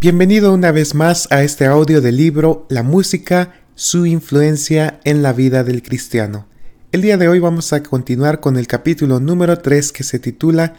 Bienvenido 0.00 0.54
una 0.54 0.70
vez 0.70 0.94
más 0.94 1.26
a 1.32 1.42
este 1.42 1.66
audio 1.66 2.00
del 2.00 2.18
libro 2.18 2.66
La 2.68 2.84
música, 2.84 3.54
su 3.74 4.06
influencia 4.06 5.00
en 5.02 5.24
la 5.24 5.32
vida 5.32 5.64
del 5.64 5.82
cristiano. 5.82 6.46
El 6.92 7.02
día 7.02 7.16
de 7.16 7.26
hoy 7.26 7.40
vamos 7.40 7.72
a 7.72 7.82
continuar 7.82 8.38
con 8.38 8.56
el 8.56 8.68
capítulo 8.68 9.18
número 9.18 9.58
3 9.58 9.90
que 9.90 10.04
se 10.04 10.20
titula 10.20 10.74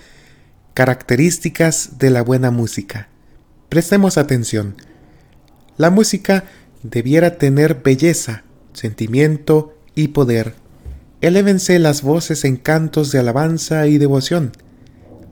Características 0.74 2.00
de 2.00 2.12
la 2.12 2.22
buena 2.22 2.50
música. 2.50 3.10
Prestemos 3.68 4.18
atención. 4.18 4.78
La 5.76 5.90
música 5.90 6.46
debiera 6.84 7.38
tener 7.38 7.82
belleza, 7.84 8.46
sentimiento 8.72 9.78
y 9.96 10.08
poder. 10.08 10.54
Elévense 11.20 11.78
las 11.80 12.04
voces 12.04 12.46
en 12.46 12.56
cantos 12.56 13.12
de 13.12 13.20
alabanza 13.20 13.86
y 13.88 13.98
devoción. 13.98 14.54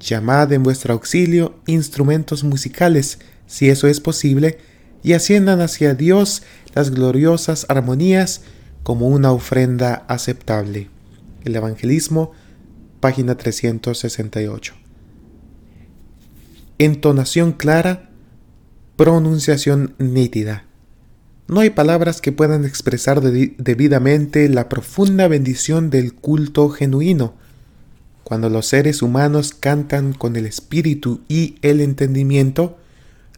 Llamad 0.02 0.52
en 0.52 0.63
vuestro 0.63 0.94
auxilio 0.94 1.55
instrumentos 1.67 2.44
musicales, 2.44 3.19
si 3.47 3.69
eso 3.69 3.87
es 3.87 3.99
posible, 3.99 4.59
y 5.03 5.13
asciendan 5.13 5.61
hacia 5.61 5.95
Dios 5.95 6.43
las 6.75 6.91
gloriosas 6.91 7.65
armonías 7.69 8.41
como 8.83 9.07
una 9.07 9.31
ofrenda 9.31 10.05
aceptable. 10.07 10.89
El 11.43 11.55
Evangelismo, 11.55 12.31
página 12.99 13.35
368. 13.35 14.75
Entonación 16.77 17.53
clara, 17.53 18.09
pronunciación 18.95 19.95
nítida. 19.97 20.66
No 21.47 21.61
hay 21.61 21.69
palabras 21.69 22.19
que 22.19 22.33
puedan 22.33 22.66
expresar 22.66 23.22
debidamente 23.22 24.50
la 24.50 24.67
profunda 24.67 25.27
bendición 25.27 25.89
del 25.89 26.13
culto 26.13 26.69
genuino. 26.69 27.35
Cuando 28.23 28.50
los 28.50 28.67
seres 28.67 29.02
humanos 29.02 29.53
cantan 29.53 30.13
con 30.13 30.35
el 30.35 30.45
espíritu 30.45 31.22
y 31.29 31.55
el 31.61 31.79
entendimiento, 31.79 32.77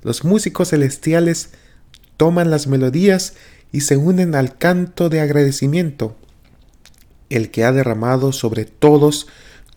los 0.02 0.24
músicos 0.24 0.70
celestiales 0.70 1.52
toman 2.18 2.50
las 2.50 2.68
melodías 2.68 3.34
y 3.72 3.82
se 3.82 3.98
unen 3.98 4.36
al 4.36 4.58
canto 4.58 5.10
de 5.10 5.22
agradecimiento. 5.22 6.16
El 7.30 7.52
que 7.52 7.64
ha 7.64 7.72
derramado 7.72 8.32
sobre 8.32 8.66
todos 8.66 9.28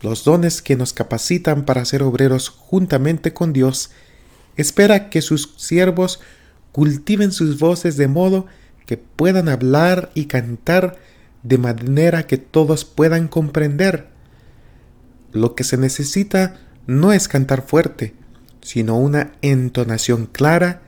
los 0.01 0.23
dones 0.23 0.61
que 0.61 0.75
nos 0.75 0.93
capacitan 0.93 1.65
para 1.65 1.85
ser 1.85 2.03
obreros 2.03 2.49
juntamente 2.49 3.33
con 3.33 3.53
Dios, 3.53 3.91
espera 4.57 5.09
que 5.09 5.21
sus 5.21 5.53
siervos 5.57 6.19
cultiven 6.71 7.31
sus 7.31 7.59
voces 7.59 7.97
de 7.97 8.07
modo 8.07 8.47
que 8.85 8.97
puedan 8.97 9.47
hablar 9.47 10.11
y 10.13 10.25
cantar 10.25 10.97
de 11.43 11.57
manera 11.57 12.23
que 12.23 12.37
todos 12.37 12.85
puedan 12.85 13.27
comprender. 13.27 14.07
Lo 15.31 15.55
que 15.55 15.63
se 15.63 15.77
necesita 15.77 16.59
no 16.85 17.13
es 17.13 17.27
cantar 17.27 17.65
fuerte, 17.65 18.13
sino 18.63 18.97
una 18.97 19.33
entonación 19.41 20.25
clara 20.25 20.81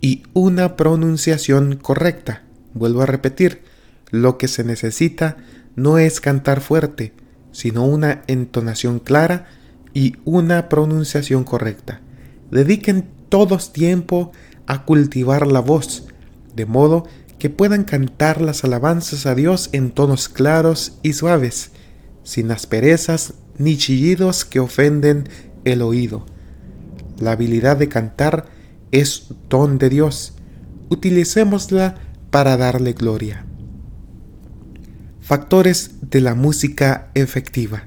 y 0.00 0.22
una 0.34 0.76
pronunciación 0.76 1.76
correcta. 1.76 2.42
Vuelvo 2.74 3.02
a 3.02 3.06
repetir, 3.06 3.62
lo 4.10 4.38
que 4.38 4.46
se 4.46 4.62
necesita 4.62 5.38
no 5.74 5.98
es 5.98 6.20
cantar 6.20 6.60
fuerte, 6.60 7.14
sino 7.50 7.84
una 7.84 8.22
entonación 8.26 8.98
clara 8.98 9.46
y 9.94 10.16
una 10.24 10.68
pronunciación 10.68 11.44
correcta. 11.44 12.00
Dediquen 12.50 13.08
todos 13.28 13.72
tiempo 13.72 14.32
a 14.66 14.84
cultivar 14.84 15.46
la 15.46 15.60
voz, 15.60 16.06
de 16.54 16.66
modo 16.66 17.06
que 17.38 17.48
puedan 17.48 17.84
cantar 17.84 18.40
las 18.42 18.64
alabanzas 18.64 19.26
a 19.26 19.34
Dios 19.34 19.70
en 19.72 19.90
tonos 19.90 20.28
claros 20.28 20.98
y 21.02 21.14
suaves, 21.14 21.72
sin 22.22 22.50
asperezas 22.50 23.34
ni 23.58 23.78
chillidos 23.78 24.44
que 24.44 24.60
ofenden 24.60 25.28
el 25.64 25.82
oído. 25.82 26.26
La 27.22 27.30
habilidad 27.30 27.76
de 27.76 27.88
cantar 27.88 28.46
es 28.90 29.28
don 29.48 29.78
de 29.78 29.88
Dios. 29.90 30.34
Utilicémosla 30.88 31.94
para 32.32 32.56
darle 32.56 32.94
gloria. 32.94 33.46
Factores 35.20 35.92
de 36.00 36.20
la 36.20 36.34
música 36.34 37.12
efectiva. 37.14 37.84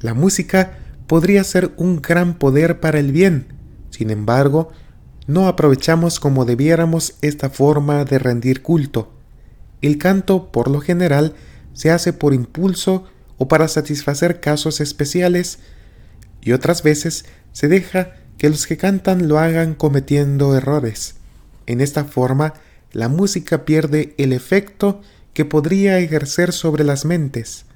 La 0.00 0.14
música 0.14 0.78
podría 1.06 1.44
ser 1.44 1.70
un 1.76 2.02
gran 2.02 2.34
poder 2.34 2.80
para 2.80 2.98
el 2.98 3.12
bien. 3.12 3.46
Sin 3.90 4.10
embargo, 4.10 4.72
no 5.28 5.46
aprovechamos 5.46 6.18
como 6.18 6.44
debiéramos 6.44 7.14
esta 7.22 7.50
forma 7.50 8.04
de 8.04 8.18
rendir 8.18 8.62
culto. 8.62 9.12
El 9.80 9.96
canto, 9.96 10.50
por 10.50 10.68
lo 10.68 10.80
general, 10.80 11.36
se 11.72 11.92
hace 11.92 12.12
por 12.12 12.34
impulso 12.34 13.04
o 13.38 13.46
para 13.46 13.68
satisfacer 13.68 14.40
casos 14.40 14.80
especiales, 14.80 15.60
y 16.42 16.50
otras 16.50 16.82
veces 16.82 17.26
se 17.52 17.68
deja 17.68 18.14
que 18.40 18.48
los 18.48 18.66
que 18.66 18.78
cantan 18.78 19.28
lo 19.28 19.38
hagan 19.38 19.74
cometiendo 19.74 20.56
errores. 20.56 21.16
En 21.66 21.82
esta 21.82 22.06
forma, 22.06 22.54
la 22.90 23.10
música 23.10 23.66
pierde 23.66 24.14
el 24.16 24.32
efecto 24.32 25.02
que 25.34 25.44
podría 25.44 25.98
ejercer 25.98 26.54
sobre 26.54 26.82
las 26.82 27.04
mentes. 27.04 27.66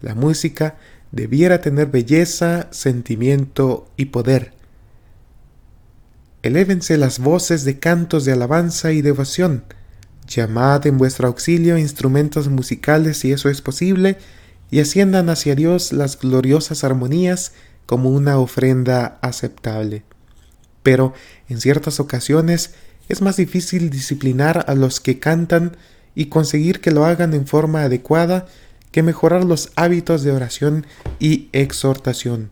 La 0.00 0.16
música 0.16 0.74
debiera 1.12 1.60
tener 1.60 1.86
belleza, 1.86 2.66
sentimiento 2.72 3.86
y 3.96 4.06
poder. 4.06 4.54
Elévense 6.42 6.98
las 6.98 7.20
voces 7.20 7.62
de 7.62 7.78
cantos 7.78 8.24
de 8.24 8.32
alabanza 8.32 8.90
y 8.90 9.02
devoción. 9.02 9.62
Llamad 10.26 10.84
en 10.88 10.98
vuestro 10.98 11.28
auxilio 11.28 11.78
instrumentos 11.78 12.48
musicales 12.48 13.18
si 13.18 13.30
eso 13.30 13.48
es 13.48 13.62
posible, 13.62 14.18
y 14.68 14.80
asciendan 14.80 15.30
hacia 15.30 15.54
Dios 15.54 15.92
las 15.92 16.18
gloriosas 16.18 16.82
armonías 16.82 17.52
como 17.86 18.10
una 18.10 18.38
ofrenda 18.38 19.18
aceptable. 19.22 20.04
Pero 20.82 21.14
en 21.48 21.60
ciertas 21.60 22.00
ocasiones 22.00 22.74
es 23.08 23.22
más 23.22 23.36
difícil 23.36 23.90
disciplinar 23.90 24.64
a 24.68 24.74
los 24.74 25.00
que 25.00 25.18
cantan 25.18 25.76
y 26.14 26.26
conseguir 26.26 26.80
que 26.80 26.90
lo 26.90 27.04
hagan 27.04 27.34
en 27.34 27.46
forma 27.46 27.82
adecuada 27.82 28.46
que 28.90 29.02
mejorar 29.02 29.44
los 29.44 29.70
hábitos 29.74 30.22
de 30.22 30.32
oración 30.32 30.86
y 31.18 31.48
exhortación. 31.52 32.50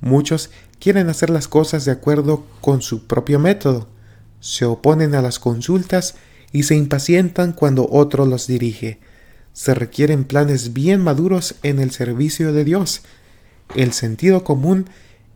Muchos 0.00 0.50
quieren 0.78 1.10
hacer 1.10 1.30
las 1.30 1.46
cosas 1.46 1.84
de 1.84 1.92
acuerdo 1.92 2.46
con 2.60 2.80
su 2.80 3.06
propio 3.06 3.38
método, 3.38 3.88
se 4.40 4.64
oponen 4.64 5.14
a 5.14 5.22
las 5.22 5.38
consultas 5.38 6.14
y 6.50 6.64
se 6.64 6.74
impacientan 6.74 7.52
cuando 7.52 7.86
otro 7.90 8.24
los 8.24 8.46
dirige. 8.46 8.98
Se 9.52 9.74
requieren 9.74 10.24
planes 10.24 10.72
bien 10.72 11.02
maduros 11.02 11.56
en 11.62 11.78
el 11.78 11.90
servicio 11.90 12.52
de 12.52 12.64
Dios, 12.64 13.02
el 13.74 13.92
sentido 13.92 14.44
común 14.44 14.88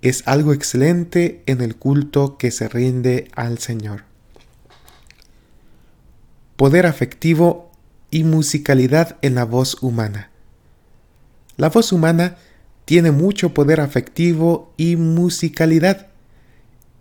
es 0.03 0.23
algo 0.27 0.53
excelente 0.53 1.43
en 1.47 1.61
el 1.61 1.77
culto 1.77 2.37
que 2.37 2.51
se 2.51 2.69
rinde 2.69 3.31
al 3.35 3.59
Señor. 3.59 4.05
Poder 6.57 6.87
afectivo 6.87 7.73
y 8.11 8.25
musicalidad 8.25 9.17
en 9.23 9.35
la 9.35 9.45
voz 9.45 9.83
humana. 9.83 10.31
La 11.57 11.71
voz 11.71 11.93
humana 11.93 12.37
tiene 12.85 13.13
mucho 13.13 13.55
poder 13.55 13.81
afectivo 13.81 14.73
y 14.77 14.97
musicalidad, 14.97 16.09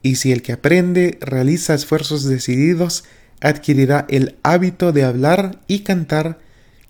y 0.01 0.15
si 0.15 0.31
el 0.31 0.41
que 0.41 0.53
aprende 0.53 1.17
realiza 1.21 1.73
esfuerzos 1.73 2.23
decididos, 2.23 3.03
adquirirá 3.41 4.05
el 4.09 4.38
hábito 4.44 4.91
de 4.91 5.03
hablar 5.03 5.59
y 5.67 5.79
cantar, 5.79 6.39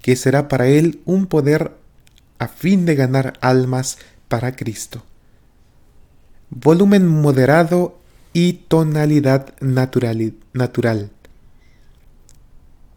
que 0.02 0.16
será 0.16 0.48
para 0.48 0.68
él 0.68 1.02
un 1.06 1.28
poder 1.28 1.74
a 2.40 2.48
fin 2.48 2.86
de 2.86 2.96
ganar 2.96 3.34
almas 3.42 3.98
para 4.34 4.56
Cristo. 4.56 5.04
Volumen 6.50 7.08
moderado 7.08 8.00
y 8.34 8.54
tonalidad 8.68 9.54
natural. 9.62 11.12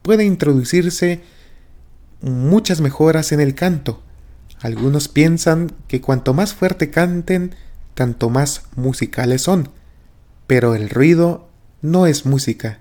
Puede 0.01 0.25
introducirse 0.25 1.21
muchas 2.23 2.81
mejoras 2.81 3.33
en 3.33 3.41
el 3.41 3.55
canto. 3.55 4.01
Algunos 4.63 5.09
piensan 5.09 5.73
que 5.89 6.01
cuanto 6.01 6.33
más 6.33 6.55
fuerte 6.55 6.89
canten, 6.89 7.55
tanto 7.93 8.31
más 8.31 8.63
musicales 8.75 9.43
son. 9.43 9.69
Pero 10.47 10.75
el 10.75 10.89
ruido 10.89 11.51
no 11.83 12.07
es 12.07 12.25
música. 12.25 12.79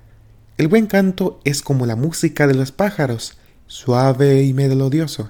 El 0.58 0.70
buen 0.70 0.88
canto 0.88 1.42
es 1.44 1.62
como 1.62 1.86
la 1.86 1.98
música 1.98 2.48
de 2.48 2.54
los 2.54 2.72
pájaros, 2.72 3.38
suave 3.68 4.44
y 4.44 4.54
melodioso. 4.54 5.30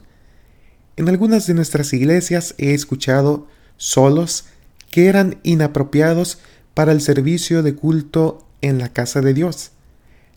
En 0.98 1.10
algunas 1.10 1.46
de 1.46 1.54
nuestras 1.54 1.92
iglesias 1.92 2.56
he 2.58 2.74
escuchado 2.74 3.48
solos 3.78 4.46
que 4.92 5.08
eran 5.08 5.40
inapropiados 5.44 6.40
para 6.74 6.94
el 6.94 7.02
servicio 7.02 7.64
de 7.64 7.76
culto 7.76 8.46
en 8.62 8.80
la 8.80 8.90
casa 8.90 9.22
de 9.22 9.34
Dios. 9.34 9.72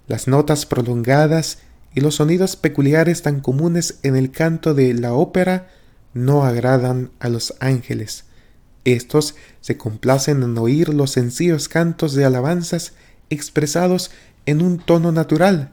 Las 0.08 0.26
notas 0.26 0.66
prolongadas 0.66 1.58
y 1.94 2.00
los 2.00 2.16
sonidos 2.16 2.56
peculiares 2.56 3.22
tan 3.22 3.40
comunes 3.40 3.98
en 4.02 4.16
el 4.16 4.32
canto 4.32 4.74
de 4.74 4.94
la 4.94 5.12
ópera 5.12 5.68
no 6.12 6.44
agradan 6.44 7.12
a 7.20 7.28
los 7.28 7.54
ángeles. 7.60 8.24
Estos 8.84 9.36
se 9.60 9.76
complacen 9.76 10.42
en 10.42 10.58
oír 10.58 10.88
los 10.88 11.12
sencillos 11.12 11.68
cantos 11.68 12.14
de 12.14 12.24
alabanzas 12.24 12.94
expresados 13.30 14.10
en 14.46 14.62
un 14.62 14.78
tono 14.78 15.12
natural. 15.12 15.72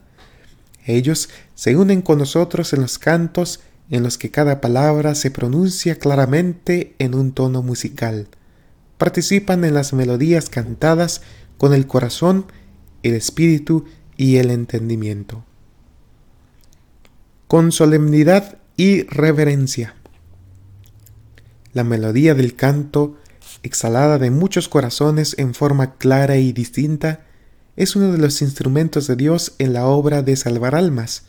Ellos 0.86 1.30
se 1.56 1.76
unen 1.76 2.04
con 2.04 2.20
nosotros 2.20 2.74
en 2.74 2.82
los 2.82 3.00
cantos 3.00 3.62
en 3.90 4.04
los 4.04 4.18
que 4.18 4.32
cada 4.32 4.62
palabra 4.62 5.16
se 5.16 5.32
pronuncia 5.32 5.96
claramente 5.98 6.96
en 7.00 7.16
un 7.16 7.32
tono 7.32 7.62
musical. 7.62 8.28
Participan 8.98 9.64
en 9.66 9.74
las 9.74 9.94
melodías 9.94 10.50
cantadas 10.50 11.22
con 11.58 11.74
el 11.74 11.88
corazón, 11.88 12.46
el 13.04 13.14
espíritu 13.14 13.86
y 14.18 14.38
el 14.38 14.50
entendimiento. 14.50 15.44
Con 17.48 17.72
solemnidad 17.72 18.58
y 18.78 19.04
reverencia. 19.04 19.96
La 21.74 21.84
melodía 21.84 22.34
del 22.34 22.56
canto, 22.56 23.18
exhalada 23.62 24.18
de 24.18 24.32
muchos 24.32 24.70
corazones 24.70 25.36
en 25.38 25.54
forma 25.54 25.96
clara 25.96 26.38
y 26.38 26.54
distinta, 26.54 27.26
es 27.76 27.96
uno 27.96 28.12
de 28.12 28.18
los 28.18 28.42
instrumentos 28.42 29.08
de 29.08 29.16
Dios 29.16 29.54
en 29.60 29.74
la 29.74 29.86
obra 29.86 30.22
de 30.22 30.36
salvar 30.38 30.76
almas. 30.76 31.26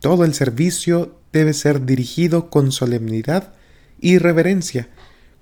Todo 0.00 0.24
el 0.24 0.34
servicio 0.34 1.18
debe 1.36 1.52
ser 1.52 1.84
dirigido 1.84 2.50
con 2.50 2.72
solemnidad 2.72 3.52
y 4.00 4.18
reverencia, 4.18 4.88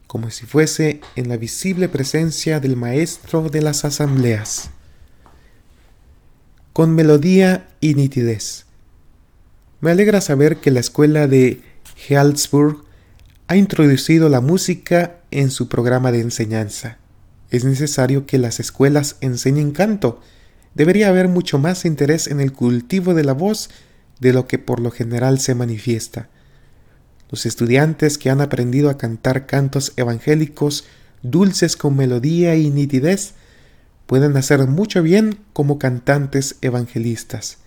como 0.06 0.31
si 0.31 0.46
fuese 0.46 1.00
en 1.17 1.29
la 1.29 1.37
visible 1.37 1.88
presencia 1.88 2.61
del 2.61 2.76
Maestro 2.76 3.49
de 3.49 3.62
las 3.62 3.85
asambleas. 3.85 4.70
Con 6.73 6.94
melodía 6.94 7.69
y 7.81 7.94
nitidez. 7.94 8.67
Me 9.81 9.91
alegra 9.91 10.20
saber 10.20 10.56
que 10.56 10.70
la 10.70 10.81
escuela 10.81 11.26
de 11.26 11.62
Healdsburg 12.08 12.85
ha 13.47 13.56
introducido 13.56 14.29
la 14.29 14.40
música 14.40 15.20
en 15.31 15.50
su 15.50 15.69
programa 15.69 16.11
de 16.11 16.20
enseñanza. 16.20 16.99
Es 17.50 17.64
necesario 17.64 18.26
que 18.26 18.38
las 18.38 18.58
escuelas 18.58 19.17
enseñen 19.20 19.70
canto. 19.70 20.20
Debería 20.75 21.08
haber 21.08 21.29
mucho 21.29 21.58
más 21.58 21.85
interés 21.85 22.26
en 22.26 22.40
el 22.40 22.52
cultivo 22.52 23.14
de 23.14 23.25
la 23.25 23.32
voz 23.32 23.70
de 24.20 24.32
lo 24.32 24.46
que 24.46 24.58
por 24.58 24.81
lo 24.81 24.90
general 24.90 25.38
se 25.38 25.55
manifiesta. 25.55 26.28
Los 27.31 27.46
estudiantes 27.46 28.19
que 28.19 28.31
han 28.31 28.40
aprendido 28.40 28.90
a 28.90 28.99
cantar 28.99 29.46
cantos 29.46 29.93
evangélicos 29.96 30.84
dulces 31.22 31.76
con 31.76 31.96
melodía 31.96 32.55
y 32.56 32.70
nitidez 32.70 33.34
pueden 34.06 34.37
hacer 34.37 34.66
mucho 34.66 35.02
bien 35.02 35.38
como 35.52 35.78
cantantes 35.78 36.56
evangelistas. 36.61 37.58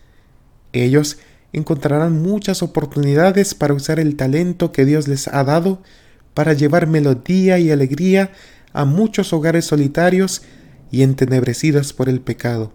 Ellos 0.73 1.17
encontrarán 1.53 2.21
muchas 2.21 2.61
oportunidades 2.61 3.55
para 3.55 3.73
usar 3.73 3.99
el 3.99 4.15
talento 4.15 4.71
que 4.71 4.85
Dios 4.85 5.07
les 5.07 5.27
ha 5.27 5.44
dado 5.44 5.81
para 6.33 6.53
llevar 6.53 6.85
melodía 6.88 7.57
y 7.57 7.71
alegría 7.71 8.31
a 8.73 8.85
muchos 8.85 9.33
hogares 9.33 9.65
solitarios 9.65 10.44
y 10.91 11.01
entenebrecidos 11.01 11.94
por 11.94 12.09
el 12.09 12.21
pecado, 12.21 12.71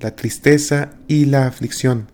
la 0.00 0.14
tristeza 0.14 0.92
y 1.08 1.24
la 1.24 1.46
aflicción, 1.46 2.11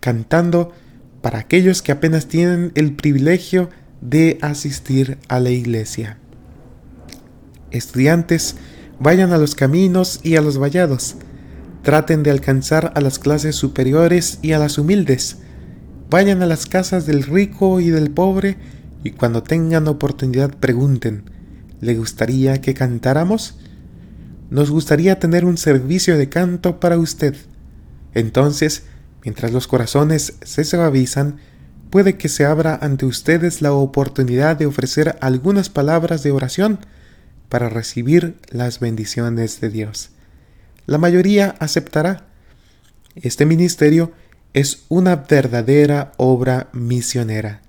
cantando 0.00 0.72
para 1.20 1.38
aquellos 1.38 1.82
que 1.82 1.92
apenas 1.92 2.26
tienen 2.26 2.72
el 2.74 2.94
privilegio 2.94 3.70
de 4.00 4.38
asistir 4.42 5.18
a 5.28 5.40
la 5.40 5.50
iglesia. 5.50 6.18
Estudiantes, 7.70 8.56
vayan 8.98 9.32
a 9.32 9.38
los 9.38 9.54
caminos 9.54 10.20
y 10.22 10.36
a 10.36 10.40
los 10.40 10.58
vallados. 10.58 11.16
Traten 11.82 12.22
de 12.22 12.30
alcanzar 12.30 12.92
a 12.94 13.00
las 13.00 13.18
clases 13.18 13.56
superiores 13.56 14.38
y 14.42 14.52
a 14.52 14.58
las 14.58 14.78
humildes. 14.78 15.38
Vayan 16.10 16.42
a 16.42 16.46
las 16.46 16.66
casas 16.66 17.06
del 17.06 17.22
rico 17.22 17.80
y 17.80 17.90
del 17.90 18.10
pobre 18.10 18.56
y 19.04 19.10
cuando 19.10 19.42
tengan 19.42 19.86
oportunidad 19.88 20.54
pregunten, 20.54 21.24
¿le 21.80 21.94
gustaría 21.94 22.60
que 22.60 22.74
cantáramos? 22.74 23.58
Nos 24.50 24.70
gustaría 24.70 25.18
tener 25.18 25.44
un 25.44 25.58
servicio 25.58 26.16
de 26.16 26.28
canto 26.28 26.80
para 26.80 26.98
usted. 26.98 27.36
Entonces, 28.14 28.84
Mientras 29.24 29.52
los 29.52 29.66
corazones 29.66 30.34
se 30.42 30.64
suavizan, 30.64 31.38
puede 31.90 32.16
que 32.16 32.28
se 32.28 32.44
abra 32.44 32.78
ante 32.80 33.06
ustedes 33.06 33.62
la 33.62 33.72
oportunidad 33.72 34.56
de 34.56 34.66
ofrecer 34.66 35.16
algunas 35.20 35.68
palabras 35.68 36.22
de 36.22 36.30
oración 36.30 36.78
para 37.48 37.68
recibir 37.68 38.36
las 38.50 38.80
bendiciones 38.80 39.60
de 39.60 39.70
Dios. 39.70 40.10
La 40.86 40.98
mayoría 40.98 41.56
aceptará. 41.58 42.26
Este 43.14 43.46
ministerio 43.46 44.12
es 44.52 44.84
una 44.88 45.16
verdadera 45.16 46.12
obra 46.16 46.68
misionera. 46.72 47.62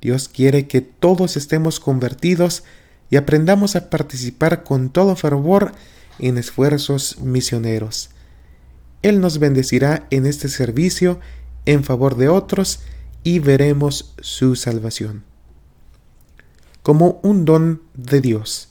Dios 0.00 0.28
quiere 0.28 0.66
que 0.66 0.80
todos 0.80 1.36
estemos 1.36 1.80
convertidos 1.80 2.64
y 3.10 3.16
aprendamos 3.16 3.76
a 3.76 3.90
participar 3.90 4.62
con 4.62 4.90
todo 4.90 5.16
fervor 5.16 5.72
en 6.18 6.38
esfuerzos 6.38 7.18
misioneros. 7.20 8.10
Él 9.02 9.20
nos 9.20 9.38
bendecirá 9.38 10.06
en 10.10 10.26
este 10.26 10.48
servicio 10.48 11.20
en 11.66 11.84
favor 11.84 12.16
de 12.16 12.28
otros 12.28 12.80
y 13.22 13.38
veremos 13.38 14.14
su 14.20 14.56
salvación. 14.56 15.24
Como 16.82 17.20
un 17.22 17.44
don 17.44 17.82
de 17.94 18.20
Dios. 18.20 18.68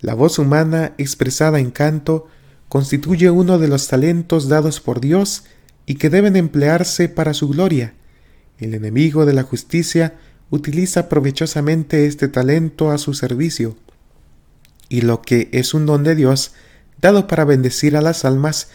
La 0.00 0.14
voz 0.14 0.38
humana 0.38 0.94
expresada 0.98 1.60
en 1.60 1.70
canto 1.70 2.26
constituye 2.68 3.30
uno 3.30 3.58
de 3.58 3.68
los 3.68 3.88
talentos 3.88 4.48
dados 4.48 4.80
por 4.80 5.00
Dios 5.00 5.44
y 5.86 5.96
que 5.96 6.10
deben 6.10 6.36
emplearse 6.36 7.08
para 7.08 7.34
su 7.34 7.48
gloria. 7.48 7.94
El 8.58 8.74
enemigo 8.74 9.26
de 9.26 9.32
la 9.32 9.42
justicia 9.42 10.14
utiliza 10.50 11.08
provechosamente 11.08 12.06
este 12.06 12.28
talento 12.28 12.90
a 12.90 12.98
su 12.98 13.14
servicio. 13.14 13.76
Y 14.88 15.00
lo 15.00 15.22
que 15.22 15.48
es 15.52 15.72
un 15.72 15.86
don 15.86 16.04
de 16.04 16.14
Dios, 16.14 16.52
dado 17.00 17.26
para 17.26 17.44
bendecir 17.44 17.96
a 17.96 18.02
las 18.02 18.24
almas, 18.24 18.68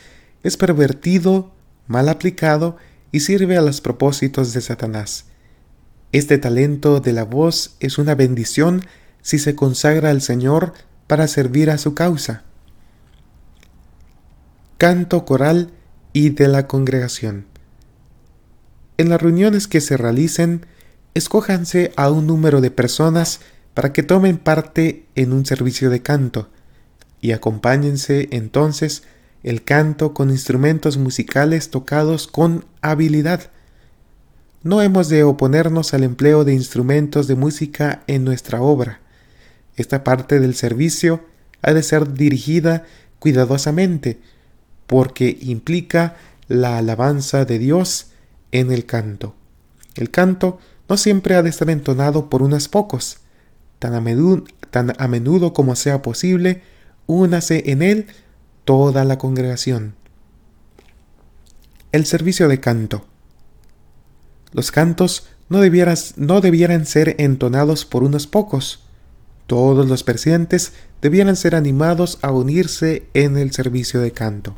es 0.48 0.58
pervertido, 0.58 1.52
mal 1.88 2.10
aplicado 2.10 2.78
y 3.12 3.22
sirve 3.22 3.58
a 3.58 3.62
los 3.62 3.82
propósitos 3.82 4.54
de 4.54 4.62
Satanás. 4.62 5.26
Este 6.12 6.38
talento 6.38 7.00
de 7.00 7.14
la 7.14 7.26
voz 7.26 7.76
es 7.80 7.98
una 7.98 8.16
bendición 8.16 8.86
si 9.22 9.40
se 9.40 9.56
consagra 9.56 10.10
al 10.10 10.22
Señor 10.22 10.74
para 11.06 11.28
servir 11.28 11.70
a 11.70 11.78
su 11.78 11.94
causa. 11.94 12.44
Canto 14.78 15.26
coral 15.26 15.72
y 16.14 16.30
de 16.30 16.48
la 16.48 16.68
congregación. 16.68 17.46
En 18.98 19.10
las 19.10 19.22
reuniones 19.22 19.68
que 19.68 19.82
se 19.82 19.98
realicen, 19.98 20.66
escójanse 21.14 21.92
a 21.98 22.10
un 22.10 22.26
número 22.26 22.62
de 22.62 22.72
personas 22.72 23.42
para 23.74 23.92
que 23.92 24.04
tomen 24.04 24.38
parte 24.38 25.06
en 25.16 25.34
un 25.34 25.46
servicio 25.46 25.90
de 25.90 26.02
canto 26.02 26.50
y 27.22 27.32
acompáñense 27.32 28.30
entonces 28.32 29.04
el 29.48 29.64
canto 29.64 30.14
con 30.14 30.30
instrumentos 30.30 30.98
musicales 30.98 31.70
tocados 31.70 32.28
con 32.28 32.66
habilidad. 32.82 33.50
No 34.62 34.82
hemos 34.82 35.08
de 35.08 35.24
oponernos 35.24 35.94
al 35.94 36.04
empleo 36.04 36.44
de 36.44 36.54
instrumentos 36.54 37.28
de 37.28 37.36
música 37.36 38.04
en 38.08 38.26
nuestra 38.26 38.62
obra. 38.62 39.00
Esta 39.78 40.04
parte 40.04 40.42
del 40.42 40.54
servicio 40.54 41.24
ha 41.62 41.72
de 41.72 41.82
ser 41.82 42.14
dirigida 42.14 42.84
cuidadosamente, 43.20 44.20
porque 44.86 45.38
implica 45.40 46.18
la 46.50 46.78
alabanza 46.78 47.46
de 47.46 47.58
Dios 47.58 48.08
en 48.52 48.74
el 48.74 48.86
canto. 48.86 49.34
El 49.96 50.12
canto 50.12 50.60
no 50.90 50.98
siempre 50.98 51.36
ha 51.36 51.42
de 51.42 51.52
estar 51.52 51.70
entonado 51.70 52.30
por 52.30 52.44
unos 52.44 52.68
pocos. 52.68 53.20
Tan 53.80 53.96
a 53.96 55.08
menudo, 55.08 55.54
como 55.54 55.76
sea 55.78 56.02
posible, 56.02 56.64
únase 57.06 57.72
en 57.72 57.82
él 57.82 58.08
toda 58.68 59.06
la 59.06 59.18
congregación. 59.18 59.96
El 61.94 62.06
servicio 62.06 62.50
de 62.50 62.60
canto. 62.60 63.06
Los 64.52 64.72
cantos 64.72 65.26
no, 65.48 65.60
no 66.18 66.42
debieran 66.42 66.86
ser 66.86 67.16
entonados 67.18 67.86
por 67.86 68.04
unos 68.04 68.28
pocos. 68.28 68.84
Todos 69.46 69.88
los 69.88 70.04
presentes 70.04 70.74
debieran 71.02 71.38
ser 71.38 71.56
animados 71.56 72.20
a 72.22 72.32
unirse 72.32 73.08
en 73.14 73.38
el 73.38 73.54
servicio 73.54 74.02
de 74.02 74.12
canto. 74.12 74.58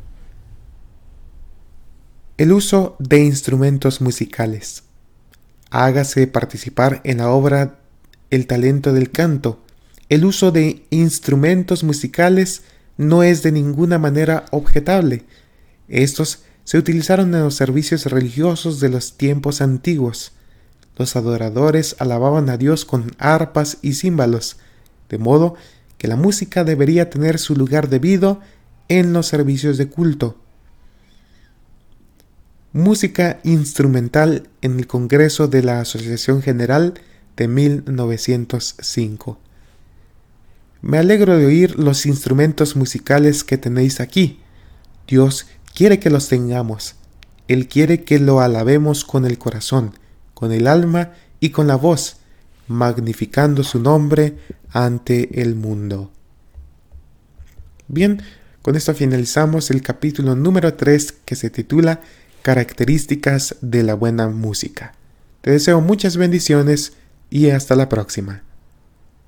El 2.36 2.50
uso 2.50 2.96
de 2.98 3.22
instrumentos 3.22 4.00
musicales. 4.00 4.82
Hágase 5.70 6.26
participar 6.26 7.00
en 7.04 7.18
la 7.18 7.30
obra 7.30 7.78
el 8.30 8.48
talento 8.48 8.92
del 8.92 9.12
canto. 9.12 9.60
El 10.08 10.24
uso 10.24 10.50
de 10.50 10.84
instrumentos 10.90 11.84
musicales 11.84 12.62
no 13.00 13.22
es 13.22 13.42
de 13.42 13.50
ninguna 13.50 13.98
manera 13.98 14.44
objetable. 14.50 15.24
Estos 15.88 16.42
se 16.64 16.76
utilizaron 16.76 17.34
en 17.34 17.40
los 17.40 17.54
servicios 17.54 18.04
religiosos 18.04 18.78
de 18.78 18.90
los 18.90 19.16
tiempos 19.16 19.62
antiguos. 19.62 20.32
Los 20.98 21.16
adoradores 21.16 21.96
alababan 21.98 22.50
a 22.50 22.58
Dios 22.58 22.84
con 22.84 23.12
arpas 23.16 23.78
y 23.80 23.94
címbalos, 23.94 24.58
de 25.08 25.16
modo 25.16 25.54
que 25.96 26.08
la 26.08 26.16
música 26.16 26.62
debería 26.62 27.08
tener 27.08 27.38
su 27.38 27.56
lugar 27.56 27.88
debido 27.88 28.40
en 28.88 29.14
los 29.14 29.28
servicios 29.28 29.78
de 29.78 29.88
culto. 29.88 30.36
Música 32.74 33.40
instrumental 33.44 34.50
en 34.60 34.78
el 34.78 34.86
Congreso 34.86 35.48
de 35.48 35.62
la 35.62 35.80
Asociación 35.80 36.42
General 36.42 36.92
de 37.34 37.48
1905. 37.48 39.38
Me 40.82 40.98
alegro 40.98 41.36
de 41.36 41.46
oír 41.46 41.78
los 41.78 42.06
instrumentos 42.06 42.74
musicales 42.74 43.44
que 43.44 43.58
tenéis 43.58 44.00
aquí. 44.00 44.40
Dios 45.06 45.46
quiere 45.74 45.98
que 45.98 46.10
los 46.10 46.28
tengamos. 46.28 46.94
Él 47.48 47.68
quiere 47.68 48.04
que 48.04 48.18
lo 48.18 48.40
alabemos 48.40 49.04
con 49.04 49.26
el 49.26 49.36
corazón, 49.36 49.98
con 50.34 50.52
el 50.52 50.66
alma 50.66 51.12
y 51.40 51.50
con 51.50 51.66
la 51.66 51.76
voz, 51.76 52.16
magnificando 52.68 53.64
su 53.64 53.80
nombre 53.80 54.38
ante 54.70 55.42
el 55.42 55.54
mundo. 55.54 56.10
Bien, 57.88 58.22
Con 58.62 58.76
esto 58.76 58.92
finalizamos 58.92 59.70
el 59.70 59.80
capítulo 59.80 60.36
número 60.36 60.74
3 60.74 61.14
que 61.24 61.34
se 61.34 61.48
titula 61.48 62.02
Características 62.42 63.56
de 63.62 63.82
la 63.82 63.94
buena 63.94 64.28
música. 64.28 64.92
Te 65.40 65.50
deseo 65.50 65.80
muchas 65.80 66.18
bendiciones 66.18 66.92
y 67.30 67.48
hasta 67.48 67.74
la 67.74 67.88
próxima. 67.88 68.42